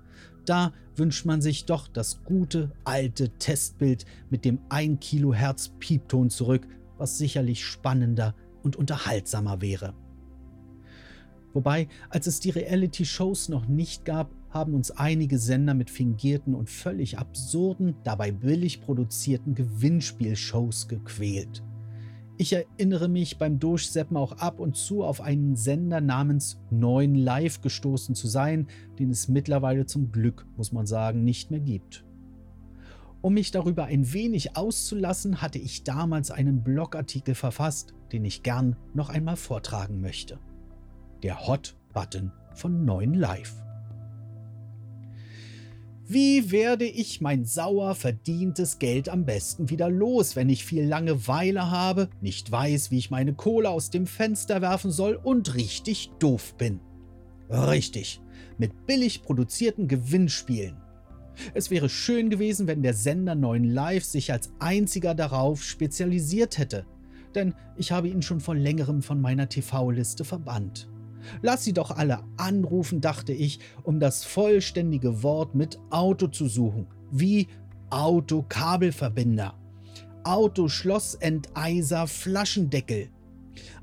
Da 0.44 0.72
wünscht 0.96 1.24
man 1.24 1.40
sich 1.40 1.66
doch 1.66 1.88
das 1.88 2.24
gute, 2.24 2.72
alte 2.84 3.28
Testbild 3.38 4.06
mit 4.30 4.44
dem 4.44 4.60
1 4.70 4.98
Kilohertz 5.00 5.72
Piepton 5.78 6.30
zurück, 6.30 6.66
was 6.98 7.18
sicherlich 7.18 7.64
spannender 7.64 8.34
und 8.62 8.76
unterhaltsamer 8.76 9.60
wäre. 9.60 9.94
Wobei, 11.54 11.88
als 12.08 12.26
es 12.26 12.40
die 12.40 12.50
Reality-Shows 12.50 13.48
noch 13.48 13.66
nicht 13.66 14.04
gab, 14.04 14.30
haben 14.50 14.74
uns 14.74 14.90
einige 14.90 15.38
Sender 15.38 15.74
mit 15.74 15.90
fingierten 15.90 16.54
und 16.54 16.70
völlig 16.70 17.18
absurden, 17.18 17.94
dabei 18.04 18.32
billig 18.32 18.82
produzierten 18.82 19.54
Gewinnspielshows 19.54 20.88
gequält. 20.88 21.62
Ich 22.38 22.52
erinnere 22.54 23.08
mich 23.08 23.38
beim 23.38 23.58
Durchseppen 23.58 24.16
auch 24.16 24.32
ab 24.32 24.58
und 24.58 24.76
zu 24.76 25.04
auf 25.04 25.20
einen 25.20 25.54
Sender 25.56 26.00
namens 26.00 26.58
9 26.70 27.14
Live 27.14 27.60
gestoßen 27.60 28.14
zu 28.14 28.26
sein, 28.26 28.66
den 28.98 29.10
es 29.10 29.28
mittlerweile 29.28 29.86
zum 29.86 30.10
Glück, 30.10 30.46
muss 30.56 30.72
man 30.72 30.86
sagen, 30.86 31.24
nicht 31.24 31.50
mehr 31.50 31.60
gibt. 31.60 32.04
Um 33.20 33.34
mich 33.34 33.52
darüber 33.52 33.84
ein 33.84 34.12
wenig 34.12 34.56
auszulassen, 34.56 35.40
hatte 35.40 35.58
ich 35.58 35.84
damals 35.84 36.30
einen 36.30 36.64
Blogartikel 36.64 37.34
verfasst, 37.34 37.94
den 38.10 38.24
ich 38.24 38.42
gern 38.42 38.76
noch 38.94 39.10
einmal 39.10 39.36
vortragen 39.36 40.00
möchte 40.00 40.38
der 41.22 41.46
Hot-Button 41.46 42.32
von 42.54 42.84
9 42.84 43.14
Live. 43.14 43.54
Wie 46.04 46.50
werde 46.50 46.84
ich 46.84 47.20
mein 47.20 47.44
sauer 47.44 47.94
verdientes 47.94 48.78
Geld 48.78 49.08
am 49.08 49.24
besten 49.24 49.70
wieder 49.70 49.88
los, 49.88 50.36
wenn 50.36 50.50
ich 50.50 50.64
viel 50.64 50.84
Langeweile 50.84 51.70
habe, 51.70 52.10
nicht 52.20 52.50
weiß, 52.50 52.90
wie 52.90 52.98
ich 52.98 53.10
meine 53.10 53.34
Kohle 53.34 53.70
aus 53.70 53.88
dem 53.88 54.06
Fenster 54.06 54.60
werfen 54.60 54.90
soll 54.90 55.18
und 55.22 55.54
richtig 55.54 56.10
doof 56.18 56.54
bin? 56.58 56.80
Richtig, 57.48 58.20
mit 58.58 58.86
billig 58.86 59.22
produzierten 59.22 59.88
Gewinnspielen. 59.88 60.76
Es 61.54 61.70
wäre 61.70 61.88
schön 61.88 62.28
gewesen, 62.28 62.66
wenn 62.66 62.82
der 62.82 62.94
Sender 62.94 63.34
9 63.34 63.64
Live 63.64 64.04
sich 64.04 64.32
als 64.32 64.52
einziger 64.58 65.14
darauf 65.14 65.62
spezialisiert 65.62 66.58
hätte, 66.58 66.84
denn 67.34 67.54
ich 67.76 67.90
habe 67.90 68.08
ihn 68.08 68.20
schon 68.20 68.40
vor 68.40 68.54
längerem 68.54 69.02
von 69.02 69.20
meiner 69.20 69.48
TV-Liste 69.48 70.24
verbannt. 70.24 70.91
Lass 71.42 71.64
sie 71.64 71.72
doch 71.72 71.90
alle 71.90 72.20
anrufen, 72.36 73.00
dachte 73.00 73.32
ich, 73.32 73.60
um 73.82 74.00
das 74.00 74.24
vollständige 74.24 75.22
Wort 75.22 75.54
mit 75.54 75.78
Auto 75.90 76.26
zu 76.26 76.48
suchen, 76.48 76.86
wie 77.10 77.48
Autokabelverbinder, 77.90 79.54
Autoschlossenteiser 80.24 82.06
Flaschendeckel, 82.06 83.08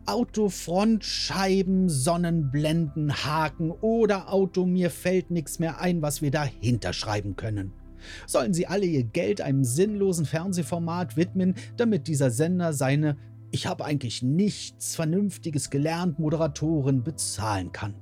Autofrontscheiben, 0.06 1.90
Sonnenblenden, 1.90 3.14
Haken 3.14 3.72
oder 3.72 4.34
Auto 4.34 4.66
mir 4.66 4.90
fällt 4.90 5.30
nichts 5.30 5.60
mehr 5.60 5.80
ein, 5.80 6.02
was 6.02 6.22
wir 6.22 6.32
dahinter 6.32 6.94
schreiben 6.94 7.36
können. 7.36 7.74
Sollen 8.26 8.54
sie 8.54 8.66
alle 8.66 8.86
ihr 8.86 9.04
Geld 9.04 9.42
einem 9.42 9.64
sinnlosen 9.64 10.26
Fernsehformat 10.26 11.18
widmen, 11.18 11.56
damit 11.78 12.08
dieser 12.08 12.32
Sender 12.32 12.74
seine 12.74 13.18
ich 13.52 13.68
habe 13.68 13.86
eigentlich 13.86 14.22
nichts 14.22 14.96
Vernünftiges 14.96 15.70
gelernt, 15.70 16.20
Moderatoren 16.20 17.04
bezahlen 17.04 17.72
kann. 17.72 17.96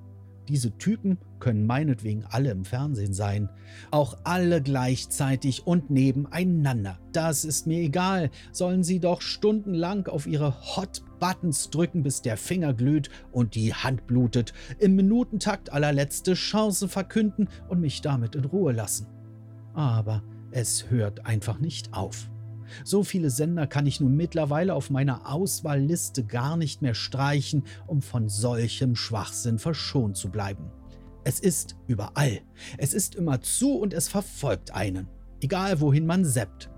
Diese 0.48 0.78
Typen 0.78 1.18
können 1.40 1.66
meinetwegen 1.66 2.24
alle 2.24 2.52
im 2.52 2.64
Fernsehen 2.64 3.14
sein. 3.14 3.50
Auch 3.92 4.18
alle 4.24 4.62
gleichzeitig 4.62 5.68
und 5.68 5.90
nebeneinander. 5.90 7.00
Das 7.12 7.44
ist 7.44 7.68
mir 7.68 7.82
egal. 7.82 8.30
Sollen 8.54 8.84
sie 8.84 9.00
doch 9.00 9.22
stundenlang 9.22 10.08
auf 10.08 10.26
ihre 10.26 10.56
Hot 10.76 11.04
Buttons 11.20 11.70
drücken, 11.70 12.04
bis 12.04 12.22
der 12.22 12.38
Finger 12.38 12.74
glüht 12.74 13.10
und 13.32 13.56
die 13.56 13.74
Hand 13.74 14.08
blutet, 14.08 14.54
im 14.80 14.96
Minutentakt 14.96 15.74
allerletzte 15.74 16.34
Chance 16.34 16.88
verkünden 16.88 17.50
und 17.68 17.82
mich 17.82 18.02
damit 18.02 18.36
in 18.36 18.46
Ruhe 18.46 18.72
lassen. 18.72 19.08
Aber 19.74 20.24
es 20.52 20.90
hört 20.90 21.26
einfach 21.26 21.60
nicht 21.60 21.94
auf. 21.94 22.30
So 22.84 23.04
viele 23.04 23.30
Sender 23.30 23.68
kann 23.68 23.86
ich 23.86 24.00
nun 24.00 24.16
mittlerweile 24.16 24.74
auf 24.74 24.90
meiner 24.90 25.32
Auswahlliste 25.32 26.24
gar 26.24 26.58
nicht 26.58 26.82
mehr 26.82 26.94
streichen, 26.94 27.64
um 27.86 28.02
von 28.02 28.30
solchem 28.30 28.96
Schwachsinn 28.96 29.60
verschont 29.60 30.18
zu 30.18 30.30
bleiben. 30.30 30.72
Es 31.24 31.40
ist 31.40 31.76
überall. 31.88 32.40
Es 32.78 32.94
ist 32.94 33.16
immer 33.16 33.42
zu 33.42 33.78
und 33.78 33.94
es 33.94 34.08
verfolgt 34.08 34.74
einen. 34.74 35.08
Egal 35.42 35.82
wohin 35.82 36.06
man 36.06 36.24
seppt. 36.24 36.70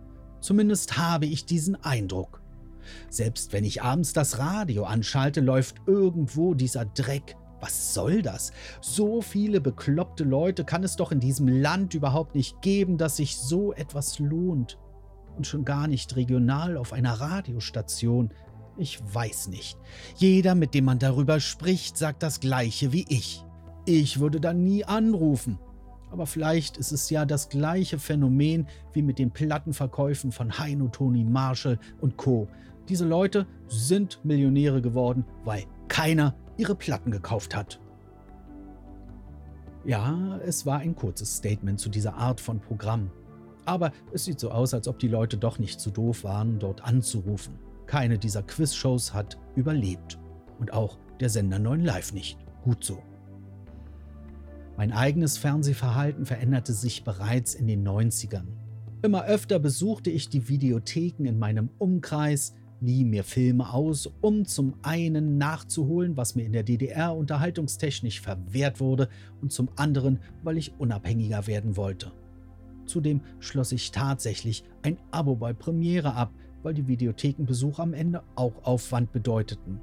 Zumindest 0.41 0.98
habe 0.98 1.27
ich 1.27 1.46
diesen 1.46 1.75
Eindruck. 1.75 2.41
Selbst 3.10 3.53
wenn 3.53 3.63
ich 3.63 3.84
abends 3.84 4.13
das 4.13 4.39
Radio 4.39 4.86
anschalte, 4.86 5.41
läuft 5.41 5.81
irgendwo 5.86 6.53
dieser 6.53 6.86
Dreck. 6.86 7.36
Was 7.62 7.93
soll 7.93 8.22
das? 8.22 8.51
So 8.81 9.22
viele 9.22 9.62
bekloppte 9.62 10.24
Leute 10.24 10.63
kann 10.63 10.84
es 10.84 10.96
doch 10.96 11.12
in 11.12 11.19
diesem 11.19 11.48
Land 11.48 11.93
überhaupt 11.93 12.36
nicht 12.36 12.62
geben, 12.62 12.98
dass 12.98 13.17
sich 13.17 13.36
so 13.38 13.74
etwas 13.74 14.17
lohnt 14.17 14.77
und 15.39 15.46
schon 15.46 15.63
gar 15.65 15.88
nicht 15.88 16.17
regional 16.17 16.75
auf 16.75 16.91
einer 16.91 17.13
Radiostation. 17.13 18.29
Ich 18.77 19.00
weiß 19.01 19.48
nicht. 19.48 19.77
Jeder, 20.17 20.53
mit 20.53 20.74
dem 20.74 20.86
man 20.86 21.00
darüber 21.00 21.39
spricht, 21.39 21.98
sagt 21.98 22.24
das 22.24 22.41
gleiche 22.41 22.91
wie 22.91 23.05
ich. 23.08 23.43
Ich 23.86 24.19
würde 24.19 24.41
dann 24.41 24.63
nie 24.65 24.84
anrufen. 24.84 25.58
Aber 26.12 26.25
vielleicht 26.25 26.75
ist 26.75 26.91
es 26.91 27.10
ja 27.10 27.25
das 27.25 27.48
gleiche 27.48 28.00
Phänomen 28.00 28.67
wie 28.91 29.01
mit 29.01 29.17
den 29.17 29.31
Plattenverkäufen 29.31 30.34
von 30.34 30.60
Heino, 30.60 30.89
Toni 30.89 31.24
Marshall 31.24 31.79
und 32.01 32.17
Co. 32.17 32.50
Diese 32.89 33.05
Leute 33.05 33.48
sind 33.67 34.19
Millionäre 34.25 34.81
geworden, 34.81 35.24
weil 35.46 35.63
keiner 35.88 36.36
ihre 36.58 36.75
Platten 36.75 37.12
gekauft 37.12 37.55
hat. 37.55 37.79
Ja, 39.86 40.38
es 40.46 40.65
war 40.65 40.79
ein 40.79 40.96
kurzes 40.96 41.38
Statement 41.38 41.79
zu 41.79 41.89
dieser 41.89 42.15
Art 42.15 42.41
von 42.41 42.60
Programm. 42.60 43.12
Aber 43.69 43.91
es 44.11 44.25
sieht 44.25 44.39
so 44.39 44.49
aus, 44.49 44.73
als 44.73 44.88
ob 44.88 44.97
die 44.97 45.07
Leute 45.07 45.38
doch 45.38 45.59
nicht 45.59 45.79
zu 45.79 45.91
doof 45.91 46.23
waren, 46.23 46.57
dort 46.57 46.83
anzurufen. 46.83 47.53
Keine 47.85 48.17
dieser 48.17 48.41
Quizshows 48.41 49.13
hat 49.13 49.38
überlebt. 49.55 50.17
Und 50.57 50.73
auch 50.73 50.97
der 51.19 51.29
Sender 51.29 51.59
9 51.59 51.83
Live 51.85 52.11
nicht. 52.11 52.39
Gut 52.63 52.83
so. 52.83 52.97
Mein 54.75 54.91
eigenes 54.91 55.38
Fernsehverhalten 55.38 56.25
veränderte 56.25 56.73
sich 56.73 57.03
bereits 57.03 57.53
in 57.53 57.67
den 57.67 57.88
90ern. 57.88 58.47
Immer 59.03 59.25
öfter 59.25 59.59
besuchte 59.59 60.09
ich 60.09 60.29
die 60.29 60.49
Videotheken 60.49 61.25
in 61.25 61.38
meinem 61.38 61.69
Umkreis, 61.77 62.55
lieh 62.81 63.05
mir 63.05 63.23
Filme 63.23 63.71
aus, 63.71 64.09
um 64.21 64.45
zum 64.45 64.73
einen 64.81 65.38
nachzuholen, 65.38 66.17
was 66.17 66.33
mir 66.33 66.43
in 66.43 66.53
der 66.53 66.63
DDR 66.63 67.15
unterhaltungstechnisch 67.15 68.19
verwehrt 68.19 68.79
wurde, 68.79 69.09
und 69.41 69.53
zum 69.53 69.69
anderen, 69.75 70.19
weil 70.41 70.57
ich 70.57 70.73
unabhängiger 70.79 71.45
werden 71.45 71.77
wollte. 71.77 72.11
Zudem 72.89 73.22
schloss 73.39 73.72
ich 73.72 73.91
tatsächlich 73.91 74.63
ein 74.81 74.98
Abo 75.12 75.36
bei 75.36 75.53
Premiere 75.53 76.15
ab, 76.15 76.34
weil 76.63 76.74
die 76.74 76.88
Videothekenbesuche 76.88 77.81
am 77.81 77.93
Ende 77.93 78.24
auch 78.36 78.63
Aufwand 78.63 79.12
bedeuteten. 79.12 79.79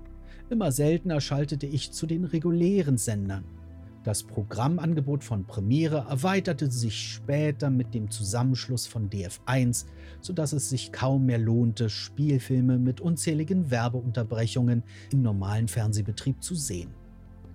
Immer 0.50 0.72
seltener 0.72 1.20
schaltete 1.20 1.66
ich 1.66 1.92
zu 1.92 2.06
den 2.06 2.24
regulären 2.24 2.98
Sendern. 2.98 3.44
Das 4.02 4.24
Programmangebot 4.24 5.22
von 5.22 5.46
Premiere 5.46 6.06
erweiterte 6.08 6.70
sich 6.70 6.96
später 6.96 7.70
mit 7.70 7.94
dem 7.94 8.10
Zusammenschluss 8.10 8.88
von 8.88 9.08
DF1, 9.08 9.86
sodass 10.20 10.52
es 10.52 10.68
sich 10.68 10.90
kaum 10.90 11.26
mehr 11.26 11.38
lohnte, 11.38 11.88
Spielfilme 11.88 12.78
mit 12.78 13.00
unzähligen 13.00 13.70
Werbeunterbrechungen 13.70 14.82
im 15.12 15.22
normalen 15.22 15.68
Fernsehbetrieb 15.68 16.42
zu 16.42 16.56
sehen. 16.56 16.90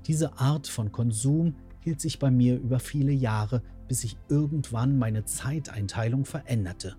Diese 0.08 0.40
Art 0.40 0.68
von 0.68 0.92
Konsum 0.92 1.56
hielt 1.82 2.00
sich 2.00 2.20
bei 2.20 2.32
mir 2.32 2.58
über 2.58 2.80
viele 2.80 3.12
Jahre, 3.12 3.62
bis 3.92 4.00
sich 4.00 4.18
irgendwann 4.30 4.98
meine 4.98 5.26
Zeiteinteilung 5.26 6.24
veränderte. 6.24 6.96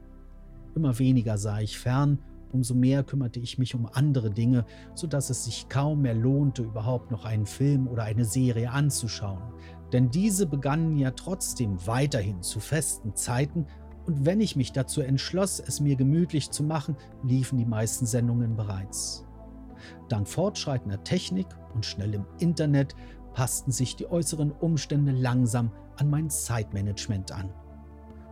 Immer 0.75 0.99
weniger 0.99 1.39
sah 1.39 1.59
ich 1.59 1.79
fern, 1.79 2.19
umso 2.53 2.75
mehr 2.75 3.03
kümmerte 3.03 3.41
ich 3.41 3.57
mich 3.57 3.75
um 3.75 3.87
andere 3.91 4.31
Dinge, 4.31 4.67
sodass 4.95 5.31
es 5.31 5.47
sich 5.47 5.71
kaum 5.71 6.03
mehr 6.03 6.13
lohnte, 6.13 6.65
überhaupt 6.65 7.11
noch 7.11 7.25
einen 7.25 7.47
Film 7.47 7.89
oder 7.89 8.03
eine 8.03 8.27
Serie 8.27 8.71
anzuschauen. 8.73 9.41
Denn 9.91 10.11
diese 10.11 10.45
begannen 10.45 10.99
ja 10.99 11.13
trotzdem 11.13 11.79
weiterhin 11.87 12.43
zu 12.43 12.61
festen 12.61 13.15
Zeiten, 13.15 13.65
und 14.05 14.27
wenn 14.27 14.43
ich 14.43 14.55
mich 14.55 14.73
dazu 14.73 15.01
entschloss, 15.01 15.61
es 15.61 15.81
mir 15.81 15.97
gemütlich 15.97 16.51
zu 16.51 16.63
machen, 16.63 16.99
liefen 17.23 17.57
die 17.57 17.65
meisten 17.65 18.05
Sendungen 18.05 18.55
bereits. 18.55 19.25
Dank 20.11 20.29
fortschreitender 20.29 21.03
Technik 21.05 21.47
und 21.73 21.87
schnellem 21.87 22.27
Internet 22.39 22.95
passten 23.35 23.73
sich 23.73 23.97
die 23.97 24.11
äußeren 24.11 24.53
Umstände 24.53 25.13
langsam 25.13 25.71
an 25.97 26.11
mein 26.11 26.31
Zeitmanagement 26.31 27.33
an. 27.33 27.51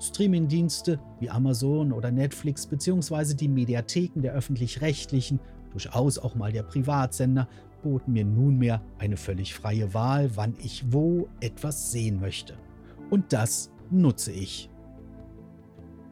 Streamingdienste 0.01 0.99
wie 1.19 1.31
Amazon 1.31 1.93
oder 1.93 2.11
Netflix 2.11 2.67
bzw. 2.67 3.35
die 3.35 3.49
Mediatheken 3.49 4.23
der 4.23 4.33
öffentlich-rechtlichen, 4.33 5.41
durchaus 5.73 6.19
auch 6.19 6.35
mal 6.35 6.53
der 6.53 6.63
Privatsender, 6.63 7.49
boten 7.83 8.13
mir 8.13 8.25
nunmehr 8.25 8.83
eine 8.99 9.17
völlig 9.17 9.55
freie 9.55 9.93
Wahl, 9.95 10.37
wann 10.37 10.55
ich 10.59 10.93
wo 10.93 11.29
etwas 11.41 11.93
sehen 11.93 12.21
möchte. 12.21 12.55
Und 13.11 13.33
das 13.33 13.71
nutze 13.91 14.33
ich. 14.33 14.71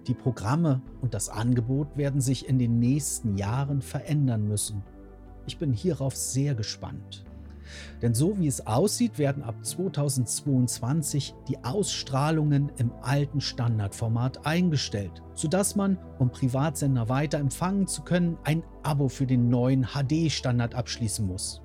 Die 0.07 0.15
Programme 0.15 0.81
und 1.03 1.13
das 1.13 1.29
Angebot 1.29 1.97
werden 1.97 2.21
sich 2.21 2.49
in 2.49 2.59
den 2.59 2.79
nächsten 2.79 3.37
Jahren 3.37 3.83
verändern 3.83 4.49
müssen. 4.49 4.83
Ich 5.47 5.59
bin 5.59 5.73
hierauf 5.73 6.17
sehr 6.17 6.55
gespannt. 6.55 7.25
Denn 8.03 8.15
so 8.15 8.39
wie 8.39 8.47
es 8.47 8.67
aussieht, 8.67 9.19
werden 9.19 9.43
ab 9.43 9.65
2022 9.65 11.35
die 11.49 11.63
Ausstrahlungen 11.65 12.73
im 12.77 12.93
alten 13.03 13.41
Standardformat 13.41 14.47
eingestellt, 14.47 15.23
sodass 15.35 15.77
man, 15.77 15.99
um 16.19 16.31
Privatsender 16.31 17.09
weiter 17.09 17.39
empfangen 17.39 17.87
zu 17.87 18.03
können, 18.03 18.39
ein 18.45 18.63
Abo 18.83 19.09
für 19.09 19.27
den 19.27 19.49
neuen 19.49 19.89
HD-Standard 19.95 20.75
abschließen 20.75 21.27
muss. 21.27 21.63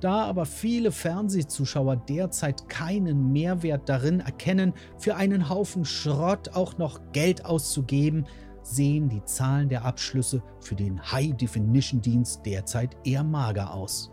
Da 0.00 0.24
aber 0.24 0.46
viele 0.46 0.90
Fernsehzuschauer 0.90 1.94
derzeit 1.94 2.68
keinen 2.68 3.32
Mehrwert 3.32 3.88
darin 3.88 4.18
erkennen, 4.18 4.72
für 4.98 5.14
einen 5.14 5.48
Haufen 5.48 5.84
Schrott 5.84 6.48
auch 6.54 6.76
noch 6.76 7.00
Geld 7.12 7.44
auszugeben, 7.44 8.26
sehen 8.64 9.08
die 9.08 9.24
Zahlen 9.24 9.68
der 9.68 9.84
Abschlüsse 9.84 10.42
für 10.60 10.74
den 10.74 11.00
High-Definition-Dienst 11.00 12.44
derzeit 12.44 12.96
eher 13.04 13.24
mager 13.24 13.74
aus. 13.74 14.11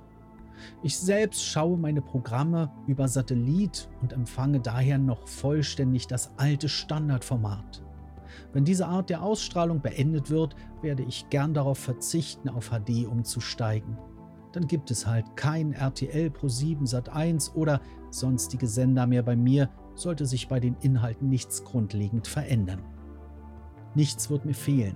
Ich 0.83 0.97
selbst 0.97 1.45
schaue 1.45 1.77
meine 1.77 2.01
Programme 2.01 2.71
über 2.87 3.07
Satellit 3.07 3.89
und 4.01 4.13
empfange 4.13 4.59
daher 4.59 4.97
noch 4.97 5.27
vollständig 5.27 6.07
das 6.07 6.31
alte 6.37 6.69
Standardformat. 6.69 7.83
Wenn 8.53 8.65
diese 8.65 8.87
Art 8.87 9.09
der 9.09 9.23
Ausstrahlung 9.23 9.81
beendet 9.81 10.29
wird, 10.29 10.55
werde 10.81 11.03
ich 11.03 11.29
gern 11.29 11.53
darauf 11.53 11.77
verzichten, 11.77 12.49
auf 12.49 12.69
HD 12.69 13.05
umzusteigen 13.07 13.97
dann 14.51 14.67
gibt 14.67 14.91
es 14.91 15.05
halt 15.05 15.35
kein 15.35 15.73
RTL 15.73 16.29
Pro 16.31 16.47
7 16.47 16.85
Sat 16.85 17.09
1 17.09 17.55
oder 17.55 17.81
sonstige 18.09 18.67
Sender 18.67 19.05
mehr 19.05 19.23
bei 19.23 19.35
mir, 19.35 19.69
sollte 19.95 20.25
sich 20.25 20.47
bei 20.47 20.59
den 20.59 20.75
Inhalten 20.81 21.29
nichts 21.29 21.63
grundlegend 21.63 22.27
verändern. 22.27 22.81
Nichts 23.95 24.29
wird 24.29 24.45
mir 24.45 24.53
fehlen. 24.53 24.95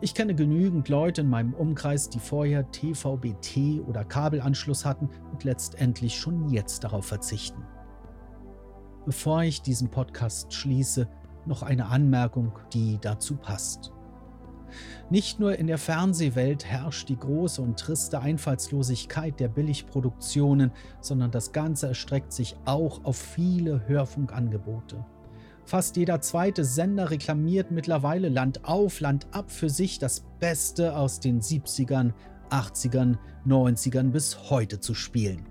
Ich 0.00 0.14
kenne 0.14 0.34
genügend 0.34 0.88
Leute 0.88 1.22
in 1.22 1.28
meinem 1.28 1.54
Umkreis, 1.54 2.08
die 2.08 2.18
vorher 2.18 2.70
TVBT 2.70 3.86
oder 3.86 4.04
Kabelanschluss 4.04 4.84
hatten 4.84 5.08
und 5.32 5.44
letztendlich 5.44 6.18
schon 6.18 6.48
jetzt 6.48 6.84
darauf 6.84 7.06
verzichten. 7.06 7.62
Bevor 9.04 9.42
ich 9.42 9.62
diesen 9.62 9.90
Podcast 9.90 10.52
schließe, 10.52 11.08
noch 11.46 11.62
eine 11.62 11.86
Anmerkung, 11.86 12.58
die 12.72 12.98
dazu 13.00 13.36
passt. 13.36 13.92
Nicht 15.10 15.38
nur 15.38 15.56
in 15.56 15.68
der 15.68 15.78
Fernsehwelt 15.78 16.64
herrscht 16.64 17.08
die 17.08 17.16
große 17.16 17.62
und 17.62 17.78
triste 17.78 18.20
Einfallslosigkeit 18.20 19.38
der 19.38 19.48
Billigproduktionen, 19.48 20.72
sondern 21.00 21.30
das 21.30 21.52
Ganze 21.52 21.88
erstreckt 21.88 22.32
sich 22.32 22.56
auch 22.64 23.04
auf 23.04 23.16
viele 23.16 23.86
Hörfunkangebote. 23.86 25.04
Fast 25.66 25.96
jeder 25.96 26.20
zweite 26.20 26.64
Sender 26.64 27.10
reklamiert 27.10 27.72
mittlerweile 27.72 28.28
Land 28.28 28.64
auf, 28.64 29.00
Land 29.00 29.26
ab 29.32 29.50
für 29.50 29.68
sich 29.68 29.98
das 29.98 30.24
Beste 30.38 30.96
aus 30.96 31.18
den 31.18 31.40
70ern, 31.40 32.12
80ern, 32.50 33.18
90ern 33.44 34.10
bis 34.10 34.48
heute 34.48 34.78
zu 34.78 34.94
spielen. 34.94 35.44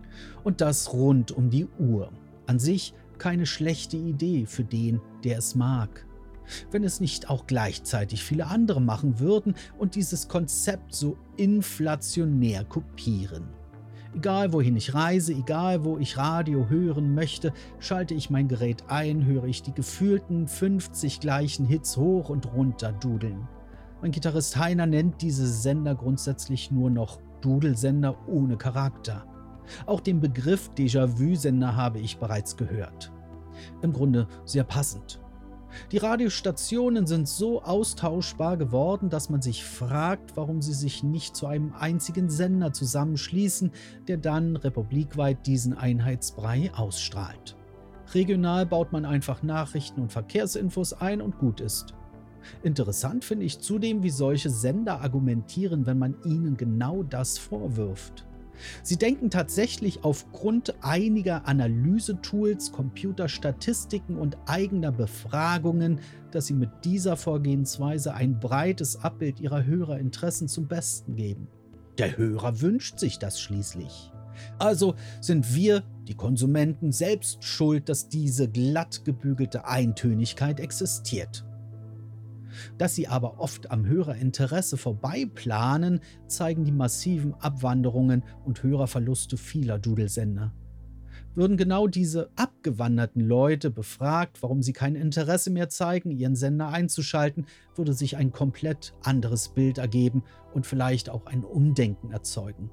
Und 0.46 0.62
das 0.62 0.94
rund 0.94 1.34
um 1.34 1.50
die 1.50 1.68
Uhr. 1.78 2.14
An 2.48 2.60
sich 2.60 2.94
keine 3.18 3.46
schlechte 3.46 3.98
Idee 3.98 4.46
für 4.46 4.64
den, 4.64 5.02
der 5.26 5.38
es 5.38 5.54
mag 5.54 6.06
wenn 6.72 6.84
es 6.84 7.00
nicht 7.00 7.30
auch 7.30 7.48
gleichzeitig 7.48 8.24
viele 8.24 8.46
andere 8.46 8.82
machen 8.82 9.20
würden 9.20 9.56
und 9.80 9.96
dieses 9.96 10.28
Konzept 10.28 10.94
so 10.94 11.18
inflationär 11.38 12.64
kopieren. 12.66 13.48
Egal 14.16 14.54
wohin 14.54 14.78
ich 14.78 14.94
reise, 14.94 15.34
egal 15.34 15.84
wo 15.84 15.98
ich 15.98 16.16
Radio 16.16 16.70
hören 16.70 17.14
möchte, 17.14 17.52
schalte 17.80 18.14
ich 18.14 18.30
mein 18.30 18.48
Gerät 18.48 18.86
ein, 18.88 19.26
höre 19.26 19.44
ich 19.44 19.62
die 19.62 19.74
gefühlten 19.74 20.48
50 20.48 21.20
gleichen 21.20 21.66
Hits 21.66 21.98
hoch 21.98 22.30
und 22.30 22.54
runter 22.54 22.94
dudeln. 22.94 23.46
Mein 24.02 24.12
Gitarrist 24.12 24.56
Heiner 24.56 24.86
nennt 24.86 25.22
diese 25.22 25.46
Sender 25.46 25.96
grundsätzlich 25.96 26.72
nur 26.72 26.90
noch 26.90 27.20
Dudelsender 27.42 28.16
ohne 28.28 28.56
Charakter. 28.56 29.26
Auch 29.86 30.00
den 30.00 30.22
Begriff 30.22 30.70
Déjà-vu-Sender 30.78 31.76
habe 31.76 32.00
ich 32.00 32.18
bereits 32.18 32.56
gehört. 32.56 33.12
Im 33.82 33.92
Grunde 33.92 34.28
sehr 34.46 34.64
passend. 34.64 35.20
Die 35.92 35.98
Radiostationen 35.98 37.08
sind 37.08 37.28
so 37.28 37.62
austauschbar 37.62 38.58
geworden, 38.58 39.10
dass 39.10 39.30
man 39.30 39.42
sich 39.42 39.64
fragt, 39.64 40.36
warum 40.36 40.62
sie 40.62 40.74
sich 40.74 41.04
nicht 41.04 41.36
zu 41.36 41.48
einem 41.48 41.74
einzigen 41.74 42.30
Sender 42.30 42.74
zusammenschließen, 42.74 43.72
der 44.08 44.18
dann 44.18 44.56
republikweit 44.56 45.46
diesen 45.46 45.74
Einheitsbrei 45.74 46.72
ausstrahlt. 46.76 47.56
Regional 48.14 48.66
baut 48.66 48.92
man 48.92 49.06
einfach 49.06 49.44
Nachrichten 49.44 50.02
und 50.02 50.12
Verkehrsinfos 50.12 50.94
ein 50.94 51.22
und 51.22 51.38
gut 51.40 51.60
ist. 51.60 51.94
Interessant 52.64 53.26
finde 53.26 53.46
ich 53.46 53.60
zudem, 53.60 54.04
wie 54.04 54.12
solche 54.12 54.50
Sender 54.50 55.02
argumentieren, 55.02 55.86
wenn 55.86 55.98
man 55.98 56.16
ihnen 56.24 56.58
genau 56.58 57.04
das 57.04 57.38
vorwirft. 57.38 58.26
Sie 58.84 58.98
denken 58.98 59.30
tatsächlich 59.30 60.04
aufgrund 60.04 60.76
einiger 60.82 61.48
Analysetools, 61.48 62.72
Computerstatistiken 62.72 64.18
und 64.18 64.38
eigener 64.46 64.92
Befragungen, 64.92 66.00
dass 66.32 66.48
sie 66.48 66.54
mit 66.54 66.70
dieser 66.84 67.18
Vorgehensweise 67.18 68.14
ein 68.14 68.40
breites 68.40 68.98
Abbild 68.98 69.40
ihrer 69.40 69.66
Hörerinteressen 69.66 70.48
zum 70.48 70.68
Besten 70.68 71.16
geben. 71.16 71.48
Der 71.98 72.18
Hörer 72.18 72.62
wünscht 72.62 73.00
sich 73.00 73.20
das 73.20 73.40
schließlich. 73.40 74.12
Also 74.60 74.96
sind 75.22 75.56
wir, 75.56 75.84
die 76.08 76.16
Konsumenten, 76.16 76.92
selbst 76.92 77.44
schuld, 77.44 77.90
dass 77.90 78.10
diese 78.10 78.50
glatt 78.50 79.06
gebügelte 79.06 79.66
Eintönigkeit 79.66 80.60
existiert. 80.60 81.46
Dass 82.78 82.96
sie 82.96 83.08
aber 83.08 83.40
oft 83.40 83.72
am 83.72 83.86
Hörerinteresse 83.86 84.78
vorbeiplanen, 84.78 86.02
zeigen 86.28 86.66
die 86.66 86.72
massiven 86.72 87.34
Abwanderungen 87.36 88.24
und 88.44 88.64
Hörerverluste 88.64 89.38
vieler 89.38 89.80
Dudelsender. 89.80 90.54
Würden 91.34 91.58
genau 91.58 91.88
diese 91.88 92.30
abgewanderten 92.38 93.22
Leute 93.22 93.70
befragt, 93.70 94.42
warum 94.42 94.62
sie 94.62 94.72
kein 94.72 94.96
Interesse 94.96 95.50
mehr 95.50 95.68
zeigen, 95.68 96.12
ihren 96.12 96.36
Sender 96.36 96.70
einzuschalten, 96.70 97.46
würde 97.76 97.94
sich 97.94 98.16
ein 98.16 98.32
komplett 98.32 98.94
anderes 99.04 99.50
Bild 99.50 99.78
ergeben 99.78 100.24
und 100.54 100.66
vielleicht 100.66 101.10
auch 101.10 101.26
ein 101.26 101.44
Umdenken 101.44 102.12
erzeugen. 102.12 102.72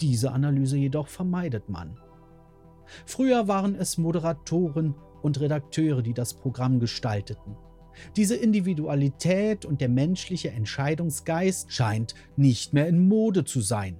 Diese 0.00 0.32
Analyse 0.32 0.78
jedoch 0.78 1.08
vermeidet 1.08 1.68
man. 1.68 1.98
Früher 3.04 3.48
waren 3.48 3.74
es 3.74 3.98
Moderatoren 3.98 4.94
und 5.20 5.38
Redakteure, 5.38 6.00
die 6.00 6.14
das 6.14 6.34
Programm 6.34 6.80
gestalteten. 6.80 7.56
Diese 8.16 8.36
Individualität 8.36 9.64
und 9.64 9.80
der 9.80 9.88
menschliche 9.88 10.50
Entscheidungsgeist 10.50 11.72
scheint 11.72 12.14
nicht 12.36 12.72
mehr 12.72 12.88
in 12.88 13.08
Mode 13.08 13.44
zu 13.44 13.60
sein. 13.60 13.96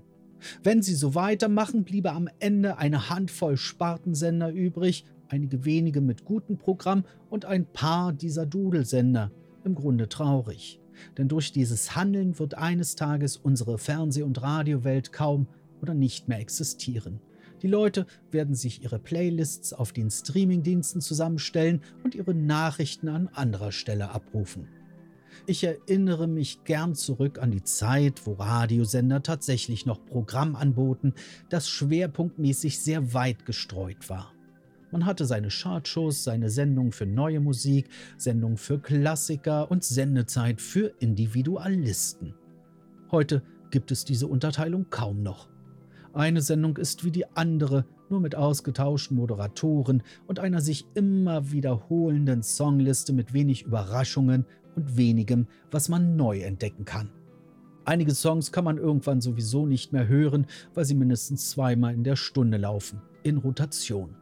Wenn 0.63 0.83
sie 0.83 0.95
so 0.95 1.15
weitermachen, 1.15 1.85
bliebe 1.85 2.13
am 2.13 2.29
Ende 2.39 2.79
eine 2.79 3.11
Handvoll 3.11 3.57
Spartensender 3.57 4.51
übrig, 4.51 5.05
einige 5.29 5.65
wenige 5.65 6.01
mit 6.01 6.25
gutem 6.25 6.59
Programm 6.59 7.05
und 7.31 7.45
ein 7.45 7.67
paar 7.67 8.13
dieser 8.13 8.47
Dudelsender. 8.47 9.31
Im 9.65 9.75
Grunde 9.75 10.09
traurig. 10.09 10.81
Denn 11.17 11.29
durch 11.29 11.53
dieses 11.53 11.97
Handeln 11.97 12.39
wird 12.39 12.55
eines 12.55 12.95
Tages 12.97 13.37
unsere 13.37 13.79
Fernseh- 13.79 14.23
und 14.23 14.41
Radiowelt 14.41 15.13
kaum 15.13 15.49
oder 15.81 15.95
nicht 15.95 16.29
mehr 16.29 16.41
existieren. 16.41 17.21
Die 17.63 17.69
Leute 17.69 18.07
werden 18.31 18.55
sich 18.55 18.83
ihre 18.83 18.99
Playlists 18.99 19.73
auf 19.73 19.93
den 19.93 20.11
Streamingdiensten 20.11 21.01
zusammenstellen 21.01 21.83
und 22.05 22.15
ihre 22.15 22.35
Nachrichten 22.35 23.09
an 23.09 23.29
anderer 23.29 23.73
Stelle 23.73 24.11
abrufen. 24.11 24.69
Ich 25.47 25.65
erinnere 25.65 26.27
mich 26.27 26.65
gern 26.65 26.95
zurück 26.95 27.39
an 27.39 27.51
die 27.51 27.63
Zeit, 27.63 28.27
wo 28.27 28.35
Radiosender 28.35 29.23
tatsächlich 29.23 29.87
noch 29.87 30.05
Programm 30.05 30.57
anboten, 30.57 31.15
das 31.49 31.69
schwerpunktmäßig 31.69 32.79
sehr 32.79 33.15
weit 33.15 33.45
gestreut 33.47 34.09
war. 34.09 34.33
Man 34.91 35.05
hatte 35.05 35.27
seine 35.27 35.49
Chartshows, 35.49 36.25
seine 36.25 36.49
Sendung 36.49 36.93
für 36.93 37.07
neue 37.07 37.41
Musik, 37.41 37.89
Sendung 38.17 38.57
für 38.57 38.79
Klassiker 38.79 39.71
und 39.71 39.85
Sendezeit 39.85 40.61
für 40.61 40.95
Individualisten. 40.99 42.35
Heute 43.11 43.43
gibt 43.71 43.91
es 43.91 44.05
diese 44.05 44.27
Unterteilung 44.27 44.87
kaum 44.89 45.23
noch. 45.23 45.49
Eine 46.13 46.41
Sendung 46.41 46.77
ist 46.77 47.05
wie 47.05 47.11
die 47.11 47.27
andere, 47.37 47.85
nur 48.11 48.21
mit 48.21 48.35
ausgetauschten 48.35 49.17
Moderatoren 49.17 50.03
und 50.27 50.39
einer 50.39 50.61
sich 50.61 50.87
immer 50.95 51.51
wiederholenden 51.53 52.43
Songliste 52.43 53.13
mit 53.13 53.33
wenig 53.33 53.65
Überraschungen 53.65 54.47
und 54.75 54.97
wenigem, 54.97 55.47
was 55.71 55.89
man 55.89 56.17
neu 56.17 56.41
entdecken 56.41 56.85
kann. 56.85 57.11
Einige 57.85 58.15
Songs 58.15 58.53
kann 58.53 58.65
man 58.65 58.77
irgendwann 58.77 59.21
sowieso 59.21 59.65
nicht 59.65 59.93
mehr 59.93 60.09
hören, 60.09 60.47
weil 60.75 60.85
sie 60.85 60.95
mindestens 60.95 61.51
zweimal 61.51 61.95
in 61.95 62.05
der 62.05 62.17
Stunde 62.17 62.59
laufen, 62.59 63.01
in 63.23 63.39
Rotation. 63.39 64.15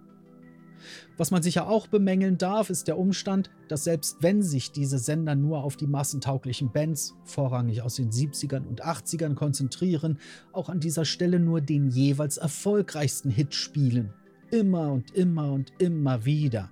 Was 1.16 1.30
man 1.30 1.42
sicher 1.42 1.68
auch 1.68 1.86
bemängeln 1.86 2.38
darf, 2.38 2.70
ist 2.70 2.88
der 2.88 2.98
Umstand, 2.98 3.50
dass 3.68 3.84
selbst 3.84 4.18
wenn 4.20 4.42
sich 4.42 4.72
diese 4.72 4.98
Sender 4.98 5.34
nur 5.34 5.62
auf 5.62 5.76
die 5.76 5.86
massentauglichen 5.86 6.72
Bands, 6.72 7.14
vorrangig 7.24 7.82
aus 7.82 7.96
den 7.96 8.10
70ern 8.10 8.66
und 8.66 8.84
80ern, 8.84 9.34
konzentrieren, 9.34 10.18
auch 10.52 10.68
an 10.68 10.80
dieser 10.80 11.04
Stelle 11.04 11.40
nur 11.40 11.60
den 11.60 11.88
jeweils 11.88 12.36
erfolgreichsten 12.36 13.30
Hit 13.30 13.54
spielen. 13.54 14.12
Immer 14.50 14.92
und 14.92 15.12
immer 15.12 15.52
und 15.52 15.72
immer 15.78 16.24
wieder. 16.24 16.70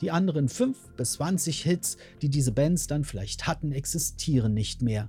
Die 0.00 0.10
anderen 0.10 0.48
5 0.48 0.76
bis 0.96 1.12
20 1.12 1.62
Hits, 1.62 1.96
die 2.22 2.28
diese 2.28 2.52
Bands 2.52 2.86
dann 2.86 3.04
vielleicht 3.04 3.46
hatten, 3.46 3.72
existieren 3.72 4.54
nicht 4.54 4.82
mehr. 4.82 5.08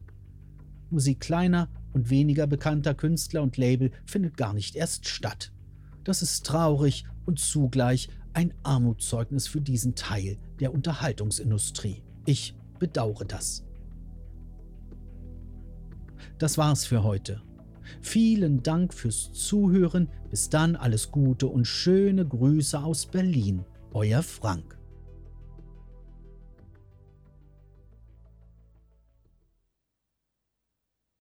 Musik 0.89 1.19
kleiner 1.19 1.69
und 1.93 2.09
weniger 2.09 2.47
bekannter 2.47 2.93
Künstler 2.93 3.41
und 3.41 3.57
Label 3.57 3.91
findet 4.05 4.37
gar 4.37 4.53
nicht 4.53 4.75
erst 4.75 5.07
statt. 5.07 5.51
Das 6.03 6.21
ist 6.21 6.45
traurig 6.45 7.05
und 7.25 7.39
zugleich 7.39 8.09
ein 8.35 8.53
Armutszeugnis 8.63 9.47
für 9.47 9.61
diesen 9.61 9.95
Teil 9.95 10.37
der 10.59 10.73
Unterhaltungsindustrie. 10.73 12.03
Ich 12.25 12.55
bedauere 12.79 13.25
das. 13.25 13.63
Das 16.37 16.57
war's 16.57 16.85
für 16.85 17.03
heute. 17.03 17.41
Vielen 18.01 18.61
Dank 18.61 18.93
fürs 18.93 19.31
Zuhören. 19.31 20.09
Bis 20.29 20.49
dann 20.49 20.75
alles 20.75 21.11
Gute 21.11 21.47
und 21.47 21.65
schöne 21.65 22.27
Grüße 22.27 22.83
aus 22.83 23.05
Berlin. 23.05 23.63
Euer 23.93 24.21
Frank. 24.21 24.74